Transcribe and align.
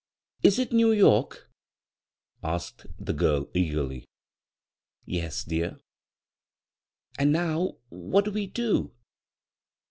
Is 0.41 0.57
it 0.57 0.71
New 0.73 0.87
Y(^ 0.87 1.31
7" 1.31 1.47
a^ed 2.43 2.87
the 2.99 3.13
child, 3.13 3.53
eageiiy. 3.53 4.05
"Yes, 5.05 5.43
dear."" 5.43 5.77
Aad 7.19 7.27
now 7.27 7.73
what 7.91 8.25
do 8.25 8.31
we 8.31 8.47
do 8.47 8.95